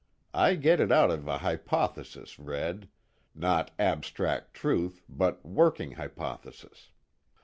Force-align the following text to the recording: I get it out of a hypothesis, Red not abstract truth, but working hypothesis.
I 0.33 0.55
get 0.55 0.79
it 0.79 0.91
out 0.91 1.11
of 1.11 1.27
a 1.27 1.37
hypothesis, 1.37 2.39
Red 2.39 2.89
not 3.35 3.69
abstract 3.77 4.55
truth, 4.55 5.03
but 5.07 5.45
working 5.45 5.91
hypothesis. 5.91 6.89